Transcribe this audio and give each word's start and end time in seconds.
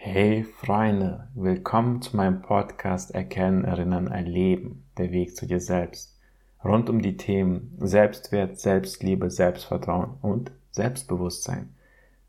Hey 0.00 0.44
Freunde, 0.44 1.26
willkommen 1.34 2.00
zu 2.00 2.16
meinem 2.16 2.40
Podcast 2.40 3.10
Erkennen, 3.10 3.64
Erinnern, 3.64 4.06
Erleben, 4.06 4.84
der 4.96 5.10
Weg 5.10 5.36
zu 5.36 5.44
dir 5.44 5.58
selbst. 5.58 6.16
Rund 6.64 6.88
um 6.88 7.02
die 7.02 7.16
Themen 7.16 7.76
Selbstwert, 7.80 8.60
Selbstliebe, 8.60 9.28
Selbstvertrauen 9.28 10.14
und 10.22 10.52
Selbstbewusstsein. 10.70 11.74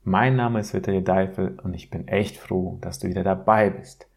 Mein 0.04 0.36
Name 0.36 0.62
ist 0.62 0.74
Vitali 0.74 1.04
Deifel 1.04 1.60
und 1.60 1.76
ich 1.76 1.92
bin 1.92 2.08
echt 2.08 2.38
froh, 2.38 2.80
dass 2.82 2.98
du 2.98 3.08
wieder 3.08 3.24
dabei 3.24 3.70
bist. 3.70 4.08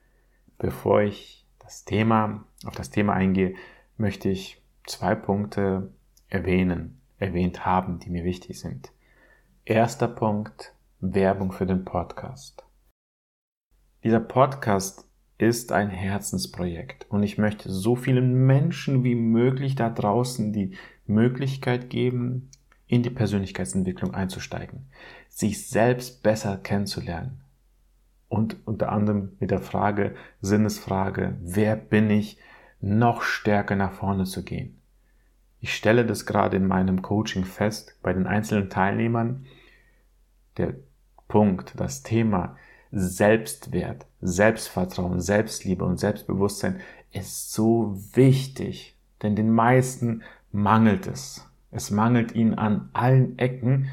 Bevor 0.56 1.02
ich 1.02 1.44
das 1.58 1.84
Thema, 1.84 2.46
auf 2.64 2.74
das 2.74 2.88
Thema 2.88 3.12
eingehe, 3.12 3.54
möchte 3.98 4.30
ich 4.30 4.62
zwei 4.86 5.14
Punkte 5.14 5.92
erwähnen, 6.30 7.02
erwähnt 7.18 7.66
haben, 7.66 7.98
die 7.98 8.08
mir 8.08 8.24
wichtig 8.24 8.58
sind. 8.58 8.92
Erster 9.66 10.08
Punkt, 10.08 10.72
Werbung 11.00 11.52
für 11.52 11.66
den 11.66 11.84
Podcast. 11.84 12.64
Dieser 14.04 14.18
Podcast 14.18 15.06
ist 15.38 15.70
ein 15.70 15.88
Herzensprojekt 15.88 17.06
und 17.08 17.22
ich 17.22 17.38
möchte 17.38 17.70
so 17.70 17.94
vielen 17.94 18.46
Menschen 18.46 19.04
wie 19.04 19.14
möglich 19.14 19.76
da 19.76 19.90
draußen 19.90 20.52
die 20.52 20.76
Möglichkeit 21.06 21.88
geben, 21.88 22.50
in 22.88 23.04
die 23.04 23.10
Persönlichkeitsentwicklung 23.10 24.12
einzusteigen, 24.12 24.86
sich 25.28 25.68
selbst 25.68 26.24
besser 26.24 26.56
kennenzulernen 26.56 27.42
und 28.28 28.56
unter 28.66 28.90
anderem 28.90 29.36
mit 29.38 29.52
der 29.52 29.60
Frage, 29.60 30.16
Sinnesfrage, 30.40 31.36
wer 31.40 31.76
bin 31.76 32.10
ich, 32.10 32.38
noch 32.80 33.22
stärker 33.22 33.76
nach 33.76 33.92
vorne 33.92 34.24
zu 34.24 34.42
gehen. 34.42 34.80
Ich 35.60 35.76
stelle 35.76 36.04
das 36.04 36.26
gerade 36.26 36.56
in 36.56 36.66
meinem 36.66 37.02
Coaching 37.02 37.44
fest, 37.44 37.96
bei 38.02 38.12
den 38.12 38.26
einzelnen 38.26 38.68
Teilnehmern. 38.68 39.46
Der 40.56 40.74
Punkt, 41.28 41.74
das 41.76 42.02
Thema 42.02 42.56
Selbstwert, 42.92 44.06
Selbstvertrauen, 44.20 45.20
Selbstliebe 45.20 45.84
und 45.84 45.98
Selbstbewusstsein 45.98 46.80
ist 47.10 47.52
so 47.52 47.96
wichtig, 48.12 48.96
denn 49.22 49.34
den 49.34 49.50
meisten 49.50 50.22
mangelt 50.52 51.06
es. 51.06 51.48
Es 51.70 51.90
mangelt 51.90 52.34
ihnen 52.34 52.54
an 52.54 52.90
allen 52.92 53.38
Ecken 53.38 53.88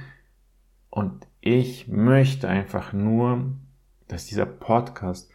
und 0.89 1.25
ich 1.39 1.87
möchte 1.87 2.49
einfach 2.49 2.91
nur, 2.91 3.53
dass 4.09 4.25
dieser 4.25 4.45
Podcast 4.45 5.31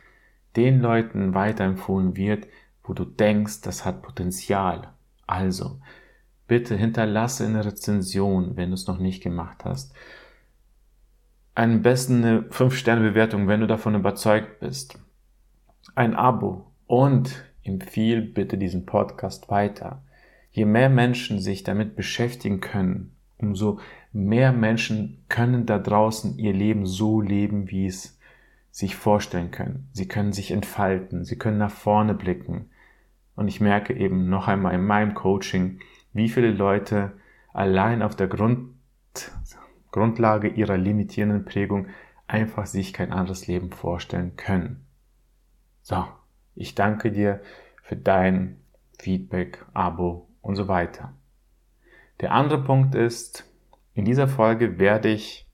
den 0.56 0.80
Leuten 0.80 1.32
weiterempfohlen 1.34 2.16
wird, 2.16 2.46
wo 2.82 2.92
du 2.92 3.06
denkst, 3.06 3.62
das 3.62 3.86
hat 3.86 4.02
Potenzial. 4.02 4.92
Also, 5.26 5.80
bitte 6.46 6.76
hinterlasse 6.76 7.46
eine 7.46 7.64
Rezension, 7.64 8.56
wenn 8.56 8.68
du 8.70 8.74
es 8.74 8.86
noch 8.86 8.98
nicht 8.98 9.22
gemacht 9.22 9.64
hast. 9.64 9.94
Am 11.56 11.82
besten 11.82 12.24
eine 12.24 12.40
5-Sterne-Bewertung, 12.40 13.46
wenn 13.46 13.60
du 13.60 13.68
davon 13.68 13.94
überzeugt 13.94 14.58
bist. 14.58 14.98
Ein 15.94 16.16
Abo 16.16 16.72
und 16.88 17.44
empfiehl 17.62 18.22
bitte 18.22 18.58
diesen 18.58 18.86
Podcast 18.86 19.48
weiter. 19.50 20.02
Je 20.50 20.64
mehr 20.64 20.88
Menschen 20.88 21.38
sich 21.38 21.62
damit 21.62 21.94
beschäftigen 21.94 22.60
können, 22.60 23.14
umso 23.38 23.78
mehr 24.12 24.52
Menschen 24.52 25.22
können 25.28 25.64
da 25.64 25.78
draußen 25.78 26.38
ihr 26.38 26.52
Leben 26.52 26.86
so 26.86 27.20
leben, 27.20 27.70
wie 27.70 27.86
es 27.86 28.18
sich 28.72 28.96
vorstellen 28.96 29.52
können. 29.52 29.88
Sie 29.92 30.08
können 30.08 30.32
sich 30.32 30.50
entfalten, 30.50 31.24
sie 31.24 31.38
können 31.38 31.58
nach 31.58 31.70
vorne 31.70 32.14
blicken. 32.14 32.70
Und 33.36 33.46
ich 33.46 33.60
merke 33.60 33.94
eben 33.94 34.28
noch 34.28 34.48
einmal 34.48 34.74
in 34.74 34.84
meinem 34.84 35.14
Coaching, 35.14 35.78
wie 36.12 36.28
viele 36.28 36.50
Leute 36.50 37.12
allein 37.52 38.02
auf 38.02 38.16
der 38.16 38.26
Grund, 38.26 38.73
Grundlage 39.94 40.48
ihrer 40.48 40.76
limitierenden 40.76 41.44
Prägung 41.44 41.86
einfach 42.26 42.66
sich 42.66 42.92
kein 42.92 43.12
anderes 43.12 43.46
Leben 43.46 43.70
vorstellen 43.70 44.34
können. 44.34 44.84
So, 45.82 46.04
ich 46.56 46.74
danke 46.74 47.12
dir 47.12 47.40
für 47.80 47.94
dein 47.94 48.56
Feedback, 48.98 49.64
Abo 49.72 50.26
und 50.42 50.56
so 50.56 50.66
weiter. 50.66 51.12
Der 52.20 52.32
andere 52.32 52.60
Punkt 52.64 52.96
ist, 52.96 53.48
in 53.92 54.04
dieser 54.04 54.26
Folge 54.26 54.80
werde 54.80 55.10
ich 55.10 55.48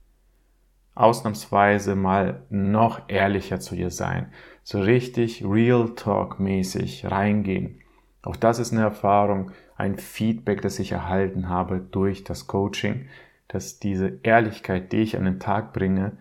ausnahmsweise 0.95 1.95
mal 1.95 2.47
noch 2.49 3.11
ehrlicher 3.11 3.61
zu 3.61 3.77
dir 3.77 3.91
sein, 3.91 4.33
so 4.63 4.81
richtig 4.81 5.45
Real 5.45 5.95
Talk 5.97 6.41
mäßig 6.41 7.11
reingehen. 7.11 7.83
Auch 8.23 8.37
das 8.37 8.59
ist 8.59 8.73
eine 8.73 8.83
Erfahrung, 8.85 9.51
ein 9.77 9.99
Feedback, 9.99 10.63
das 10.63 10.79
ich 10.79 10.93
erhalten 10.93 11.51
habe 11.51 11.81
durch 11.81 12.25
das 12.25 12.47
Coaching, 12.47 13.07
dass 13.51 13.79
diese 13.79 14.21
Ehrlichkeit, 14.23 14.93
die 14.93 14.99
ich 14.99 15.17
an 15.17 15.25
den 15.25 15.41
Tag 15.41 15.73
bringe, 15.73 16.19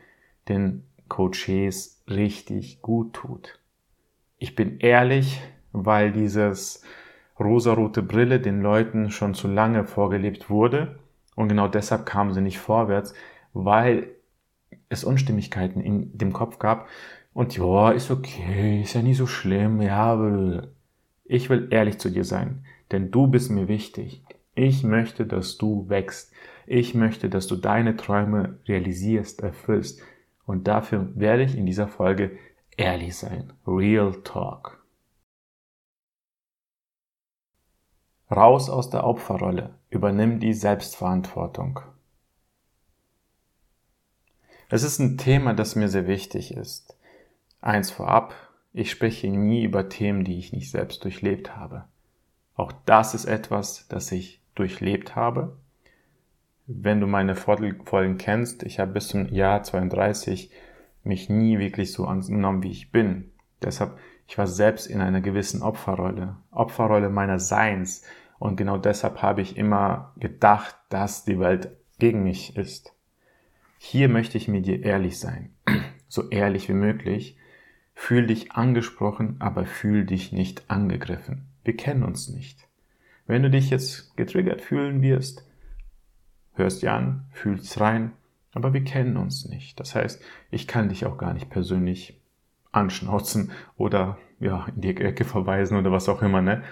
den 0.48 0.84
Coaches 1.08 2.04
richtig 2.08 2.82
gut 2.82 3.14
tut. 3.14 3.60
Ich 4.38 4.56
bin 4.56 4.80
ehrlich, 4.80 5.42
weil 5.72 6.12
dieses 6.12 6.84
rosarote 7.40 8.02
Brille 8.02 8.40
den 8.40 8.62
Leuten 8.62 9.12
schon 9.12 9.34
zu 9.34 9.48
lange 9.48 9.86
vorgelebt 9.86 10.50
wurde 10.50 11.00
und 11.36 11.50
genau 11.50 11.68
deshalb 11.68 12.06
kamen 12.06 12.34
sie 12.34 12.42
nicht 12.42 12.60
vorwärts, 12.60 13.14
weil 13.54 14.10
es 14.90 15.04
Unstimmigkeiten 15.04 15.82
in 15.82 16.18
dem 16.18 16.34
Kopf 16.34 16.60
gab 16.60 16.88
und 17.34 17.56
ja, 17.56 17.92
ist 17.92 18.12
okay, 18.12 18.82
ist 18.82 18.94
ja 18.94 19.02
nie 19.02 19.14
so 19.14 19.28
schlimm, 19.28 19.82
ja, 19.82 20.64
ich 21.26 21.50
will 21.50 21.68
ehrlich 21.72 22.00
zu 22.00 22.10
dir 22.10 22.24
sein 22.24 22.66
denn 22.92 23.12
du 23.12 23.28
bist 23.28 23.52
mir 23.52 23.68
wichtig. 23.68 24.24
Ich 24.56 24.84
möchte, 24.84 25.26
dass 25.26 25.58
du 25.58 25.88
wächst. 25.90 26.34
Ich 26.72 26.94
möchte, 26.94 27.30
dass 27.30 27.48
du 27.48 27.56
deine 27.56 27.98
Träume 27.98 28.60
realisierst, 28.68 29.42
erfüllst. 29.42 30.04
Und 30.46 30.68
dafür 30.68 31.10
werde 31.16 31.42
ich 31.42 31.58
in 31.58 31.66
dieser 31.66 31.88
Folge 31.88 32.38
ehrlich 32.78 33.18
sein. 33.18 33.54
Real 33.66 34.14
Talk. 34.24 34.86
Raus 38.30 38.70
aus 38.70 38.92
der 38.92 39.04
Opferrolle. 39.04 39.80
Übernimm 39.90 40.40
die 40.40 40.54
Selbstverantwortung. 40.54 41.80
Es 44.70 44.84
ist 44.84 45.00
ein 45.00 45.18
Thema, 45.18 45.56
das 45.56 45.76
mir 45.76 45.90
sehr 45.90 46.06
wichtig 46.06 46.54
ist. 46.54 46.96
Eins 47.62 47.90
vorab, 47.90 48.36
ich 48.74 48.92
spreche 48.92 49.28
nie 49.28 49.64
über 49.64 49.90
Themen, 49.90 50.24
die 50.24 50.38
ich 50.38 50.54
nicht 50.54 50.70
selbst 50.70 51.04
durchlebt 51.04 51.56
habe. 51.56 51.86
Auch 52.54 52.72
das 52.86 53.16
ist 53.16 53.26
etwas, 53.26 53.88
das 53.88 54.12
ich 54.12 54.40
durchlebt 54.54 55.16
habe. 55.16 55.58
Wenn 56.72 57.02
du 57.02 57.08
meine 57.08 57.36
Folgen 57.36 58.20
kennst, 58.20 58.62
ich 58.62 58.78
habe 58.80 58.92
bis 58.92 59.08
zum 59.08 59.28
Jahr 59.30 59.64
32 59.64 60.52
mich 61.04 61.28
nie 61.28 61.58
wirklich 61.58 61.92
so 61.92 62.06
angenommen, 62.06 62.62
wie 62.62 62.70
ich 62.70 62.92
bin. 62.92 63.32
Deshalb, 63.64 63.98
ich 64.28 64.38
war 64.38 64.46
selbst 64.46 64.86
in 64.86 65.02
einer 65.02 65.20
gewissen 65.20 65.64
Opferrolle, 65.64 66.38
Opferrolle 66.52 67.10
meiner 67.10 67.40
Seins. 67.40 68.04
Und 68.38 68.56
genau 68.56 68.78
deshalb 68.78 69.24
habe 69.24 69.42
ich 69.42 69.58
immer 69.58 70.14
gedacht, 70.18 70.76
dass 70.90 71.26
die 71.26 71.40
Welt 71.40 71.76
gegen 71.98 72.22
mich 72.22 72.56
ist. 72.56 72.94
Hier 73.80 74.08
möchte 74.08 74.38
ich 74.38 74.48
mit 74.48 74.68
dir 74.68 74.84
ehrlich 74.84 75.20
sein. 75.20 75.56
So 76.08 76.30
ehrlich 76.30 76.70
wie 76.70 76.74
möglich. 76.74 77.38
Fühl 77.96 78.28
dich 78.28 78.52
angesprochen, 78.52 79.38
aber 79.40 79.66
fühl 79.66 80.06
dich 80.06 80.32
nicht 80.32 80.70
angegriffen. 80.70 81.48
Wir 81.64 81.76
kennen 81.76 82.04
uns 82.04 82.30
nicht. 82.30 82.68
Wenn 83.26 83.44
du 83.44 83.50
dich 83.50 83.70
jetzt 83.72 84.16
getriggert 84.18 84.62
fühlen 84.62 85.04
wirst, 85.04 85.49
hörst 86.60 86.82
dir 86.82 86.94
an, 86.94 87.26
fühlst 87.32 87.80
rein, 87.80 88.12
aber 88.54 88.74
wir 88.74 88.84
kennen 88.84 89.18
uns 89.18 89.46
nicht. 89.46 89.80
Das 89.80 89.96
heißt, 89.96 90.22
ich 90.52 90.68
kann 90.68 90.90
dich 90.90 91.06
auch 91.06 91.18
gar 91.18 91.34
nicht 91.34 91.50
persönlich 91.50 92.22
anschnauzen 92.72 93.52
oder 93.76 94.18
ja, 94.40 94.68
in 94.76 94.82
die 94.82 94.96
Ecke 94.96 95.26
verweisen 95.26 95.78
oder 95.78 95.92
was 95.92 96.08
auch 96.08 96.22
immer, 96.22 96.42
ne? 96.42 96.64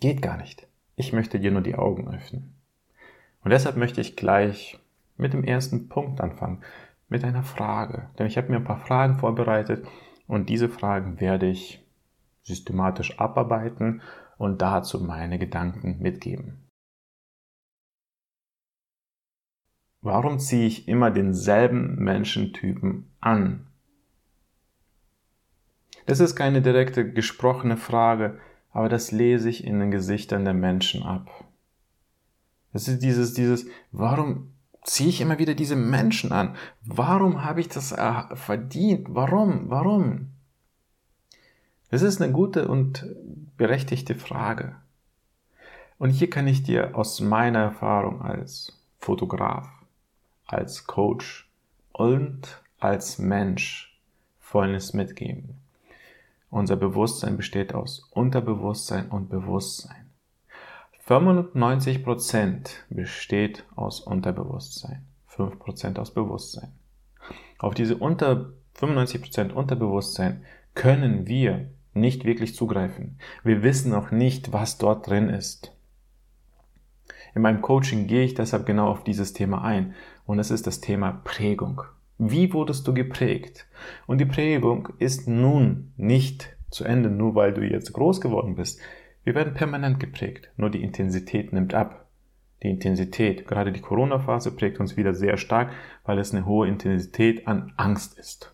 Geht 0.00 0.22
gar 0.22 0.36
nicht. 0.36 0.66
Ich 0.96 1.12
möchte 1.12 1.40
dir 1.40 1.50
nur 1.50 1.62
die 1.62 1.74
Augen 1.74 2.12
öffnen. 2.12 2.54
Und 3.42 3.50
deshalb 3.50 3.76
möchte 3.76 4.00
ich 4.00 4.16
gleich 4.16 4.78
mit 5.16 5.32
dem 5.32 5.44
ersten 5.44 5.88
Punkt 5.88 6.20
anfangen, 6.20 6.62
mit 7.08 7.24
einer 7.24 7.42
Frage. 7.42 8.10
Denn 8.18 8.26
ich 8.26 8.36
habe 8.36 8.48
mir 8.48 8.56
ein 8.56 8.64
paar 8.64 8.80
Fragen 8.80 9.18
vorbereitet 9.18 9.86
und 10.26 10.48
diese 10.48 10.68
Fragen 10.68 11.20
werde 11.20 11.46
ich 11.46 11.82
systematisch 12.42 13.18
abarbeiten 13.18 14.02
und 14.36 14.62
dazu 14.62 15.00
meine 15.00 15.38
Gedanken 15.38 15.98
mitgeben. 16.00 16.67
Warum 20.08 20.38
ziehe 20.38 20.66
ich 20.66 20.88
immer 20.88 21.10
denselben 21.10 21.96
Menschentypen 21.96 23.10
an? 23.20 23.66
Das 26.06 26.18
ist 26.18 26.34
keine 26.34 26.62
direkte 26.62 27.12
gesprochene 27.12 27.76
Frage, 27.76 28.38
aber 28.72 28.88
das 28.88 29.12
lese 29.12 29.50
ich 29.50 29.64
in 29.64 29.80
den 29.80 29.90
Gesichtern 29.90 30.46
der 30.46 30.54
Menschen 30.54 31.02
ab. 31.02 31.28
Das 32.72 32.88
ist 32.88 33.02
dieses, 33.02 33.34
dieses, 33.34 33.66
warum 33.92 34.54
ziehe 34.82 35.10
ich 35.10 35.20
immer 35.20 35.38
wieder 35.38 35.52
diese 35.52 35.76
Menschen 35.76 36.32
an? 36.32 36.56
Warum 36.86 37.44
habe 37.44 37.60
ich 37.60 37.68
das 37.68 37.94
verdient? 38.32 39.08
Warum? 39.10 39.68
Warum? 39.68 40.30
Das 41.90 42.00
ist 42.00 42.22
eine 42.22 42.32
gute 42.32 42.66
und 42.66 43.04
berechtigte 43.58 44.14
Frage. 44.14 44.76
Und 45.98 46.08
hier 46.08 46.30
kann 46.30 46.46
ich 46.46 46.62
dir 46.62 46.96
aus 46.96 47.20
meiner 47.20 47.58
Erfahrung 47.58 48.22
als 48.22 48.72
Fotograf, 49.00 49.68
als 50.48 50.86
Coach 50.86 51.48
und 51.92 52.62
als 52.80 53.18
Mensch 53.18 54.00
Folgendes 54.40 54.94
mitgeben. 54.94 55.60
Unser 56.50 56.76
Bewusstsein 56.76 57.36
besteht 57.36 57.74
aus 57.74 58.08
Unterbewusstsein 58.10 59.08
und 59.08 59.28
Bewusstsein. 59.28 60.10
95% 61.06 62.70
besteht 62.88 63.64
aus 63.76 64.00
Unterbewusstsein, 64.00 65.06
5% 65.30 65.98
aus 65.98 66.12
Bewusstsein. 66.12 66.72
Auf 67.58 67.74
diese 67.74 67.96
unter 67.96 68.52
95% 68.78 69.52
Unterbewusstsein 69.52 70.44
können 70.74 71.26
wir 71.26 71.70
nicht 71.92 72.24
wirklich 72.24 72.54
zugreifen. 72.54 73.18
Wir 73.42 73.62
wissen 73.62 73.94
auch 73.94 74.10
nicht, 74.10 74.52
was 74.52 74.78
dort 74.78 75.06
drin 75.06 75.28
ist. 75.28 75.74
In 77.34 77.42
meinem 77.42 77.62
Coaching 77.62 78.06
gehe 78.06 78.24
ich 78.24 78.34
deshalb 78.34 78.66
genau 78.66 78.88
auf 78.88 79.04
dieses 79.04 79.32
Thema 79.32 79.62
ein 79.62 79.94
und 80.28 80.38
es 80.38 80.50
ist 80.50 80.66
das 80.66 80.80
Thema 80.80 81.22
Prägung. 81.24 81.80
Wie 82.18 82.52
wurdest 82.52 82.86
du 82.86 82.92
geprägt? 82.92 83.66
Und 84.06 84.20
die 84.20 84.26
Prägung 84.26 84.90
ist 84.98 85.26
nun 85.26 85.94
nicht 85.96 86.54
zu 86.70 86.84
Ende, 86.84 87.08
nur 87.08 87.34
weil 87.34 87.54
du 87.54 87.62
jetzt 87.62 87.94
groß 87.94 88.20
geworden 88.20 88.54
bist. 88.54 88.78
Wir 89.24 89.34
werden 89.34 89.54
permanent 89.54 89.98
geprägt, 89.98 90.50
nur 90.58 90.68
die 90.68 90.82
Intensität 90.82 91.54
nimmt 91.54 91.72
ab. 91.72 92.10
Die 92.62 92.68
Intensität, 92.68 93.48
gerade 93.48 93.72
die 93.72 93.80
Corona-Phase 93.80 94.50
prägt 94.54 94.80
uns 94.80 94.98
wieder 94.98 95.14
sehr 95.14 95.38
stark, 95.38 95.72
weil 96.04 96.18
es 96.18 96.34
eine 96.34 96.44
hohe 96.44 96.68
Intensität 96.68 97.48
an 97.48 97.72
Angst 97.78 98.18
ist. 98.18 98.52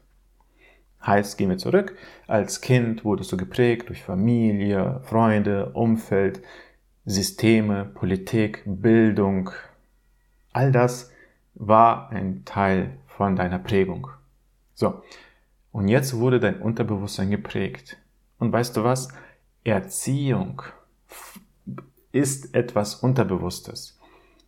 Heißt, 1.04 1.36
gehen 1.38 1.50
wir 1.50 1.58
zurück. 1.58 1.96
Als 2.28 2.60
Kind 2.60 3.04
wurdest 3.04 3.32
du 3.32 3.36
geprägt 3.36 3.88
durch 3.88 4.04
Familie, 4.04 5.00
Freunde, 5.02 5.70
Umfeld, 5.70 6.40
Systeme, 7.04 7.84
Politik, 7.84 8.62
Bildung. 8.64 9.50
All 10.52 10.70
das 10.70 11.10
war 11.54 12.10
ein 12.10 12.44
Teil 12.44 12.98
von 13.06 13.36
deiner 13.36 13.58
Prägung. 13.58 14.08
So. 14.74 15.02
Und 15.72 15.88
jetzt 15.88 16.14
wurde 16.14 16.40
dein 16.40 16.60
Unterbewusstsein 16.60 17.30
geprägt. 17.30 17.96
Und 18.38 18.52
weißt 18.52 18.76
du 18.76 18.84
was? 18.84 19.08
Erziehung 19.64 20.62
ist 22.12 22.54
etwas 22.54 22.96
Unterbewusstes. 22.96 23.98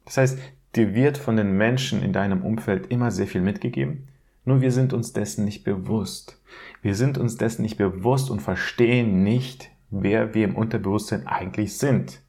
Das 0.04 0.18
heißt, 0.18 0.38
dir 0.76 0.94
wird 0.94 1.18
von 1.18 1.36
den 1.36 1.56
Menschen 1.56 2.02
in 2.02 2.12
deinem 2.12 2.42
Umfeld 2.44 2.90
immer 2.92 3.10
sehr 3.10 3.26
viel 3.26 3.40
mitgegeben, 3.40 4.08
nur 4.44 4.60
wir 4.60 4.70
sind 4.70 4.92
uns 4.92 5.12
dessen 5.12 5.44
nicht 5.44 5.64
bewusst. 5.64 6.40
Wir 6.80 6.94
sind 6.94 7.18
uns 7.18 7.36
dessen 7.36 7.62
nicht 7.62 7.78
bewusst 7.78 8.30
und 8.30 8.40
verstehen 8.40 9.24
nicht, 9.24 9.70
wer 9.90 10.34
wir 10.34 10.44
im 10.44 10.54
Unterbewusstsein 10.54 11.26
eigentlich 11.26 11.76
sind. 11.78 12.20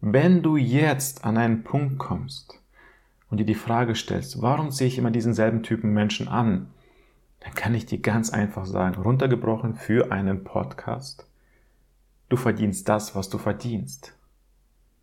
Wenn 0.00 0.42
du 0.42 0.56
jetzt 0.56 1.24
an 1.24 1.36
einen 1.36 1.62
Punkt 1.62 1.98
kommst 1.98 2.63
und 3.30 3.38
dir 3.38 3.46
die 3.46 3.54
Frage 3.54 3.94
stellst, 3.94 4.42
warum 4.42 4.70
sehe 4.70 4.88
ich 4.88 4.98
immer 4.98 5.10
diesen 5.10 5.34
selben 5.34 5.62
Typen 5.62 5.92
Menschen 5.92 6.28
an, 6.28 6.68
dann 7.40 7.54
kann 7.54 7.74
ich 7.74 7.86
dir 7.86 7.98
ganz 7.98 8.30
einfach 8.30 8.64
sagen, 8.66 9.02
runtergebrochen 9.02 9.74
für 9.74 10.10
einen 10.12 10.44
Podcast, 10.44 11.28
du 12.28 12.36
verdienst 12.36 12.88
das, 12.88 13.14
was 13.14 13.28
du 13.28 13.38
verdienst. 13.38 14.16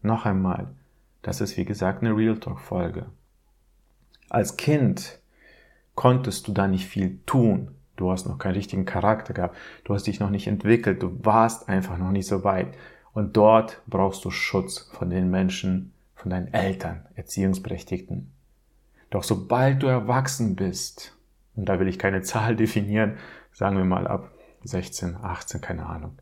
Noch 0.01 0.25
einmal, 0.25 0.73
das 1.21 1.41
ist 1.41 1.57
wie 1.57 1.65
gesagt 1.65 2.01
eine 2.01 2.15
Real 2.15 2.38
Talk 2.38 2.59
Folge. 2.59 3.06
Als 4.29 4.57
Kind 4.57 5.19
konntest 5.94 6.47
du 6.47 6.53
da 6.53 6.67
nicht 6.67 6.88
viel 6.88 7.19
tun. 7.25 7.75
Du 7.95 8.12
hast 8.12 8.25
noch 8.25 8.39
keinen 8.39 8.56
richtigen 8.56 8.85
Charakter 8.85 9.33
gehabt. 9.33 9.56
Du 9.83 9.94
hast 9.94 10.07
dich 10.07 10.19
noch 10.19 10.29
nicht 10.29 10.47
entwickelt. 10.47 11.03
Du 11.03 11.19
warst 11.24 11.69
einfach 11.69 11.97
noch 11.97 12.12
nicht 12.12 12.27
so 12.27 12.44
weit. 12.44 12.74
Und 13.13 13.38
dort 13.38 13.81
brauchst 13.88 14.25
du 14.25 14.31
Schutz 14.31 14.89
von 14.94 15.09
den 15.09 15.29
Menschen, 15.29 15.94
von 16.21 16.29
deinen 16.29 16.53
Eltern, 16.53 17.07
Erziehungsberechtigten. 17.15 18.31
Doch 19.09 19.23
sobald 19.23 19.81
du 19.81 19.88
erwachsen 19.88 20.56
bist, 20.56 21.18
und 21.56 21.65
da 21.68 21.79
will 21.79 21.88
ich 21.88 21.97
keine 21.97 22.21
Zahl 22.21 22.56
definieren, 22.56 23.18
sagen 23.51 23.77
wir 23.77 23.85
mal 23.85 24.07
ab 24.07 24.31
16, 24.63 25.15
18, 25.15 25.62
keine 25.62 25.88
Ahnung, 25.88 26.19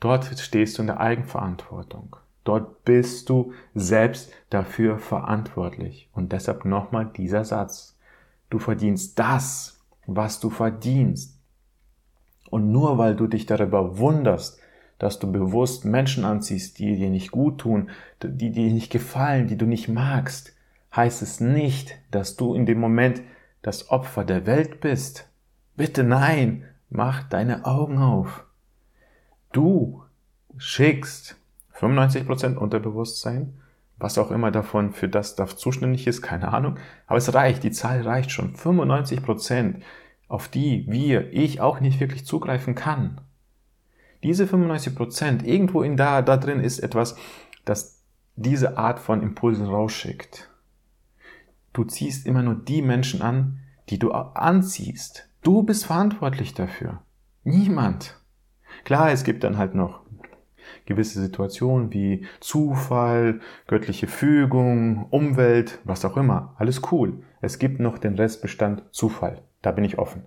dort 0.00 0.26
stehst 0.38 0.76
du 0.76 0.82
in 0.82 0.88
der 0.88 1.00
Eigenverantwortung. 1.00 2.16
Dort 2.44 2.84
bist 2.84 3.28
du 3.28 3.54
selbst 3.74 4.32
dafür 4.50 4.98
verantwortlich. 4.98 6.08
Und 6.12 6.30
deshalb 6.30 6.64
nochmal 6.64 7.06
dieser 7.06 7.44
Satz. 7.44 7.98
Du 8.50 8.60
verdienst 8.60 9.18
das, 9.18 9.80
was 10.06 10.38
du 10.38 10.50
verdienst. 10.50 11.40
Und 12.48 12.70
nur 12.70 12.98
weil 12.98 13.16
du 13.16 13.26
dich 13.26 13.46
darüber 13.46 13.98
wunderst, 13.98 14.60
dass 14.98 15.18
du 15.18 15.30
bewusst 15.30 15.84
Menschen 15.84 16.24
anziehst, 16.24 16.78
die 16.78 16.96
dir 16.96 17.10
nicht 17.10 17.30
gut 17.30 17.58
tun, 17.58 17.90
die 18.22 18.50
dir 18.50 18.72
nicht 18.72 18.90
gefallen, 18.90 19.46
die 19.46 19.56
du 19.56 19.66
nicht 19.66 19.88
magst, 19.88 20.54
heißt 20.94 21.22
es 21.22 21.40
nicht, 21.40 21.96
dass 22.10 22.36
du 22.36 22.54
in 22.54 22.66
dem 22.66 22.80
Moment 22.80 23.22
das 23.62 23.90
Opfer 23.90 24.24
der 24.24 24.46
Welt 24.46 24.80
bist. 24.80 25.28
Bitte 25.76 26.04
nein, 26.04 26.64
mach 26.88 27.22
deine 27.24 27.66
Augen 27.66 27.98
auf. 27.98 28.44
Du 29.52 30.02
schickst 30.56 31.36
95% 31.78 32.56
Unterbewusstsein, 32.56 33.54
was 33.98 34.18
auch 34.18 34.30
immer 34.30 34.50
davon 34.50 34.92
für 34.92 35.08
das 35.08 35.36
darf 35.36 35.56
zuständig 35.56 36.06
ist, 36.06 36.22
keine 36.22 36.52
Ahnung. 36.52 36.78
Aber 37.06 37.18
es 37.18 37.32
reicht, 37.34 37.62
die 37.62 37.70
Zahl 37.70 38.02
reicht 38.02 38.30
schon. 38.30 38.54
95 38.54 39.22
Prozent, 39.22 39.82
auf 40.28 40.48
die 40.48 40.86
wir, 40.88 41.32
ich 41.32 41.60
auch 41.60 41.80
nicht 41.80 42.00
wirklich 42.00 42.24
zugreifen 42.26 42.74
kann. 42.74 43.20
Diese 44.22 44.46
95 44.46 44.94
Prozent, 44.94 45.46
irgendwo 45.46 45.82
in 45.82 45.96
da, 45.96 46.22
da 46.22 46.36
drin 46.36 46.60
ist 46.60 46.78
etwas, 46.80 47.16
das 47.64 48.02
diese 48.36 48.76
Art 48.78 48.98
von 48.98 49.22
Impulsen 49.22 49.66
rausschickt. 49.66 50.50
Du 51.72 51.84
ziehst 51.84 52.26
immer 52.26 52.42
nur 52.42 52.54
die 52.54 52.82
Menschen 52.82 53.22
an, 53.22 53.60
die 53.88 53.98
du 53.98 54.12
anziehst. 54.12 55.28
Du 55.42 55.62
bist 55.62 55.86
verantwortlich 55.86 56.54
dafür. 56.54 57.02
Niemand. 57.44 58.20
Klar, 58.84 59.10
es 59.10 59.24
gibt 59.24 59.44
dann 59.44 59.58
halt 59.58 59.74
noch 59.74 60.00
gewisse 60.86 61.20
Situationen 61.20 61.92
wie 61.92 62.26
Zufall, 62.40 63.40
göttliche 63.66 64.06
Fügung, 64.06 65.06
Umwelt, 65.10 65.78
was 65.84 66.04
auch 66.04 66.16
immer. 66.16 66.54
Alles 66.58 66.80
cool. 66.90 67.22
Es 67.40 67.58
gibt 67.58 67.80
noch 67.80 67.98
den 67.98 68.14
Restbestand 68.14 68.82
Zufall. 68.90 69.42
Da 69.62 69.72
bin 69.72 69.84
ich 69.84 69.98
offen. 69.98 70.24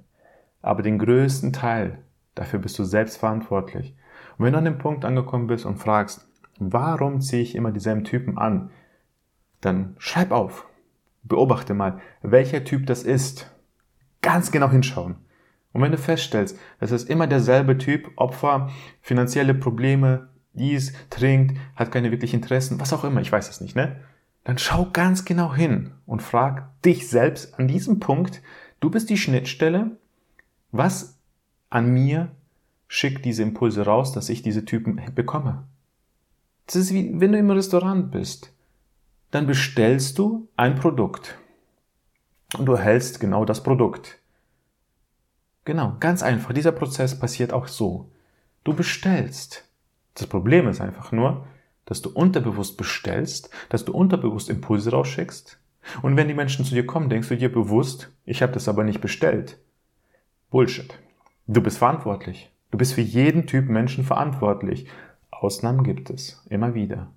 Aber 0.62 0.82
den 0.82 1.00
größten 1.00 1.54
Teil, 1.54 2.00
dafür 2.40 2.60
bist 2.60 2.80
du 2.80 2.86
selbst 2.86 3.18
verantwortlich. 3.18 3.94
Und 4.38 4.46
wenn 4.46 4.54
du 4.54 4.60
an 4.60 4.66
dem 4.66 4.78
Punkt 4.78 5.04
angekommen 5.04 5.48
bist 5.48 5.66
und 5.66 5.76
fragst, 5.76 6.26
warum 6.58 7.20
ziehe 7.20 7.42
ich 7.42 7.54
immer 7.54 7.72
dieselben 7.72 8.06
Typen 8.06 8.38
an, 8.38 8.72
dann 9.60 9.96
schreib 9.98 10.32
auf. 10.32 10.66
Beobachte 11.24 11.74
mal, 11.74 12.00
welcher 12.22 12.64
Typ 12.64 12.88
das 12.88 13.04
ist. 13.04 13.54
Ganz 14.22 14.52
genau 14.52 14.70
hinschauen. 14.70 15.18
Und 15.74 15.82
wenn 15.82 15.92
du 15.92 15.98
feststellst, 15.98 16.58
es 16.80 16.92
ist 16.92 17.10
immer 17.10 17.28
derselbe 17.28 17.78
Typ, 17.78 18.10
Opfer, 18.16 18.70
finanzielle 19.02 19.54
Probleme, 19.54 20.30
dies, 20.54 20.94
trinkt, 21.10 21.60
hat 21.76 21.92
keine 21.92 22.10
wirklichen 22.10 22.38
Interessen, 22.38 22.80
was 22.80 22.94
auch 22.94 23.04
immer, 23.04 23.20
ich 23.20 23.32
weiß 23.32 23.50
es 23.50 23.60
nicht, 23.60 23.76
ne? 23.76 23.98
Dann 24.46 24.58
schau 24.58 24.88
ganz 24.94 25.26
genau 25.26 25.54
hin 25.54 25.92
und 26.06 26.22
frag 26.22 26.82
dich 26.84 27.10
selbst 27.10 27.60
an 27.60 27.68
diesem 27.68 28.00
Punkt, 28.00 28.42
du 28.80 28.90
bist 28.90 29.10
die 29.10 29.18
Schnittstelle, 29.18 29.98
was 30.72 31.19
an 31.70 31.92
mir 31.92 32.32
schickt 32.88 33.26
diese 33.26 33.44
Impulse 33.44 33.86
raus, 33.86 34.12
dass 34.12 34.30
ich 34.30 34.42
diese 34.42 34.66
Typen 34.66 35.02
bekomme. 35.14 35.68
Das 36.66 36.76
ist 36.76 36.94
wie, 36.94 37.20
wenn 37.20 37.32
du 37.32 37.38
im 37.38 37.52
Restaurant 37.52 38.12
bist, 38.12 38.52
dann 39.32 39.48
bestellst 39.48 40.18
du 40.18 40.48
ein 40.56 40.76
Produkt 40.76 41.38
und 42.58 42.66
du 42.66 42.74
erhältst 42.74 43.20
genau 43.20 43.46
das 43.46 43.64
Produkt. 43.64 44.20
Genau, 45.66 45.96
ganz 46.00 46.24
einfach. 46.24 46.54
Dieser 46.54 46.72
Prozess 46.72 47.20
passiert 47.20 47.54
auch 47.54 47.68
so. 47.68 48.10
Du 48.64 48.74
bestellst. 48.74 49.66
Das 50.16 50.26
Problem 50.26 50.68
ist 50.68 50.82
einfach 50.82 51.12
nur, 51.12 51.46
dass 51.86 52.02
du 52.02 52.10
unterbewusst 52.10 52.78
bestellst, 52.78 53.50
dass 53.70 53.86
du 53.86 53.94
unterbewusst 53.94 54.50
Impulse 54.50 54.92
rausschickst. 54.92 55.60
Und 56.02 56.18
wenn 56.18 56.28
die 56.28 56.34
Menschen 56.34 56.66
zu 56.66 56.74
dir 56.74 56.86
kommen, 56.86 57.10
denkst 57.10 57.30
du 57.30 57.38
dir 57.38 57.52
bewusst, 57.52 58.12
ich 58.26 58.42
habe 58.42 58.52
das 58.52 58.68
aber 58.68 58.84
nicht 58.84 59.02
bestellt. 59.02 59.60
Bullshit. 60.50 60.94
Du 61.52 61.64
bist 61.64 61.80
verantwortlich. 61.80 62.52
Du 62.70 62.78
bist 62.78 62.94
für 62.94 63.02
jeden 63.02 63.48
Typ 63.48 63.70
Menschen 63.70 64.04
verantwortlich. 64.04 64.86
Ausnahmen 65.32 65.84
gibt 65.84 66.12
es. 66.12 66.46
Immer 66.48 66.76
wieder. 66.76 67.08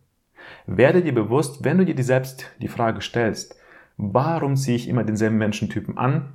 Werde 0.66 1.02
dir 1.02 1.14
bewusst, 1.14 1.64
wenn 1.64 1.76
du 1.76 1.84
dir 1.84 2.02
selbst 2.02 2.46
die 2.62 2.68
Frage 2.68 3.02
stellst, 3.02 3.54
warum 3.98 4.56
ziehe 4.56 4.74
ich 4.74 4.88
immer 4.88 5.04
denselben 5.04 5.36
Menschentypen 5.36 5.98
an? 5.98 6.32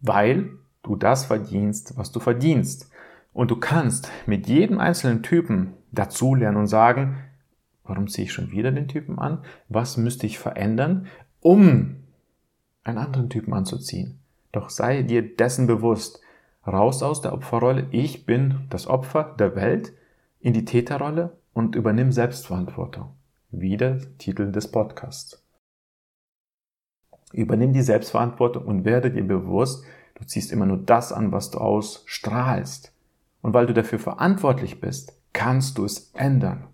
Weil 0.00 0.50
du 0.82 0.96
das 0.96 1.24
verdienst, 1.24 1.96
was 1.96 2.12
du 2.12 2.20
verdienst. 2.20 2.90
Und 3.32 3.50
du 3.50 3.56
kannst 3.56 4.10
mit 4.26 4.46
jedem 4.46 4.78
einzelnen 4.80 5.22
Typen 5.22 5.72
dazulernen 5.92 6.58
und 6.58 6.66
sagen, 6.66 7.16
warum 7.84 8.06
ziehe 8.06 8.26
ich 8.26 8.34
schon 8.34 8.50
wieder 8.50 8.70
den 8.70 8.88
Typen 8.88 9.18
an? 9.18 9.38
Was 9.70 9.96
müsste 9.96 10.26
ich 10.26 10.38
verändern, 10.38 11.06
um 11.40 12.04
einen 12.82 12.98
anderen 12.98 13.30
Typen 13.30 13.54
anzuziehen? 13.54 14.18
Doch 14.52 14.68
sei 14.68 15.00
dir 15.00 15.34
dessen 15.34 15.66
bewusst. 15.66 16.20
Raus 16.66 17.02
aus 17.02 17.20
der 17.20 17.32
Opferrolle. 17.32 17.86
Ich 17.90 18.26
bin 18.26 18.66
das 18.70 18.86
Opfer 18.86 19.34
der 19.38 19.54
Welt 19.54 19.92
in 20.40 20.52
die 20.52 20.64
Täterrolle 20.64 21.36
und 21.52 21.76
übernimm 21.76 22.12
Selbstverantwortung. 22.12 23.14
Wie 23.50 23.76
der 23.76 23.98
Titel 24.18 24.50
des 24.50 24.70
Podcasts. 24.70 25.42
Übernimm 27.32 27.72
die 27.72 27.82
Selbstverantwortung 27.82 28.64
und 28.64 28.84
werde 28.84 29.10
dir 29.10 29.26
bewusst, 29.26 29.84
Du 30.14 30.24
ziehst 30.24 30.52
immer 30.52 30.66
nur 30.66 30.78
das 30.78 31.12
an, 31.12 31.32
was 31.32 31.50
du 31.50 31.58
ausstrahlst. 31.58 32.92
Und 33.42 33.52
weil 33.52 33.66
du 33.66 33.74
dafür 33.74 33.98
verantwortlich 33.98 34.80
bist, 34.80 35.18
kannst 35.32 35.76
du 35.76 35.84
es 35.84 36.10
ändern. 36.14 36.68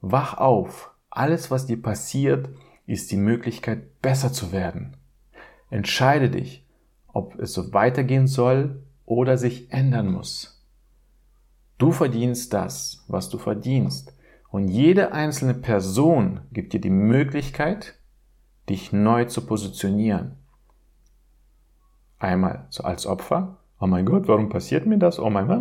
Wach 0.00 0.34
auf. 0.34 0.92
Alles, 1.10 1.50
was 1.50 1.66
dir 1.66 1.80
passiert, 1.80 2.50
ist 2.86 3.10
die 3.10 3.16
Möglichkeit, 3.16 4.00
besser 4.00 4.32
zu 4.32 4.52
werden. 4.52 4.96
Entscheide 5.70 6.30
dich, 6.30 6.64
ob 7.12 7.38
es 7.38 7.52
so 7.52 7.72
weitergehen 7.72 8.26
soll 8.26 8.82
oder 9.04 9.38
sich 9.38 9.72
ändern 9.72 10.12
muss. 10.12 10.64
Du 11.78 11.92
verdienst 11.92 12.52
das, 12.52 13.04
was 13.08 13.28
du 13.28 13.38
verdienst. 13.38 14.14
Und 14.50 14.68
jede 14.68 15.12
einzelne 15.12 15.54
Person 15.54 16.40
gibt 16.52 16.72
dir 16.72 16.80
die 16.80 16.90
Möglichkeit, 16.90 17.94
dich 18.68 18.92
neu 18.92 19.26
zu 19.26 19.46
positionieren. 19.46 20.36
Einmal 22.18 22.66
so 22.70 22.82
als 22.82 23.06
Opfer, 23.06 23.58
oh 23.78 23.86
mein 23.86 24.06
Gott, 24.06 24.26
warum 24.26 24.48
passiert 24.48 24.86
mir 24.86 24.98
das? 24.98 25.18
Oh 25.18 25.30
mein 25.30 25.46
Gott, 25.46 25.60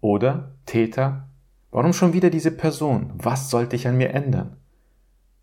oder 0.00 0.54
Täter, 0.66 1.28
warum 1.70 1.92
schon 1.92 2.12
wieder 2.12 2.30
diese 2.30 2.50
Person? 2.50 3.12
Was 3.14 3.50
sollte 3.50 3.76
ich 3.76 3.86
an 3.86 3.96
mir 3.96 4.10
ändern? 4.10 4.56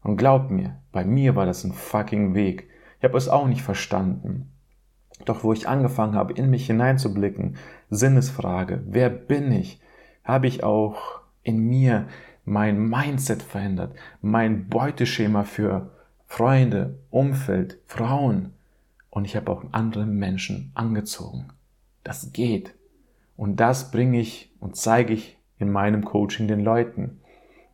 Und 0.01 0.17
glaub 0.17 0.49
mir, 0.49 0.77
bei 0.91 1.05
mir 1.05 1.35
war 1.35 1.45
das 1.45 1.63
ein 1.63 1.73
fucking 1.73 2.35
Weg. 2.35 2.69
Ich 3.05 3.07
habe 3.07 3.19
es 3.19 3.29
auch 3.29 3.47
nicht 3.47 3.61
verstanden. 3.61 4.49
Doch 5.25 5.43
wo 5.43 5.53
ich 5.53 5.67
angefangen 5.67 6.15
habe, 6.15 6.33
in 6.33 6.49
mich 6.49 6.65
hineinzublicken, 6.65 7.55
Sinnesfrage, 7.91 8.81
wer 8.87 9.11
bin 9.11 9.51
ich, 9.51 9.79
habe 10.23 10.47
ich 10.47 10.63
auch 10.63 11.19
in 11.43 11.59
mir 11.59 12.07
mein 12.45 12.89
Mindset 12.89 13.43
verändert, 13.43 13.95
mein 14.23 14.69
Beuteschema 14.69 15.43
für 15.43 15.91
Freunde, 16.25 16.97
Umfeld, 17.11 17.77
Frauen. 17.85 18.53
Und 19.11 19.25
ich 19.25 19.35
habe 19.35 19.51
auch 19.51 19.63
andere 19.71 20.07
Menschen 20.07 20.71
angezogen. 20.73 21.49
Das 22.03 22.33
geht. 22.33 22.73
Und 23.37 23.59
das 23.59 23.91
bringe 23.91 24.19
ich 24.19 24.51
und 24.59 24.77
zeige 24.77 25.13
ich 25.13 25.37
in 25.59 25.71
meinem 25.71 26.05
Coaching 26.05 26.47
den 26.47 26.63
Leuten 26.63 27.19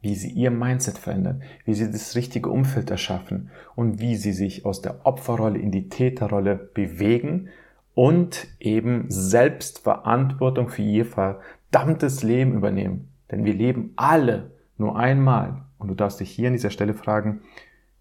wie 0.02 0.16
sie 0.16 0.30
ihr 0.30 0.52
Mindset 0.52 0.98
verändern, 0.98 1.44
wie 1.66 1.74
sie 1.74 1.92
das 1.92 2.16
richtige 2.16 2.50
Umfeld 2.50 2.90
erschaffen 2.90 3.50
und 3.76 4.00
wie 4.00 4.16
sie 4.16 4.34
sich 4.34 4.66
aus 4.66 4.82
der 4.82 5.06
Opferrolle 5.06 5.60
in 5.60 5.72
die 5.72 5.90
Täterrolle 5.90 6.56
bewegen 6.56 7.50
und 7.94 8.48
eben 8.60 9.06
Selbstverantwortung 9.10 10.70
für 10.70 10.82
ihr 10.82 11.06
verdammtes 11.06 12.24
Leben 12.24 12.54
übernehmen. 12.54 13.10
Denn 13.30 13.46
wir 13.46 13.54
leben 13.54 13.94
alle 13.96 14.52
nur 14.78 14.98
einmal. 14.98 15.62
Und 15.78 15.88
du 15.88 15.96
darfst 15.96 16.20
dich 16.20 16.32
hier 16.32 16.48
an 16.48 16.54
dieser 16.54 16.70
Stelle 16.70 16.94
fragen, 16.94 17.42